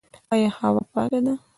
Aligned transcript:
آیا 0.33 0.49
هوا 0.59 0.81
پاکه 0.93 1.19
ده؟ 1.25 1.33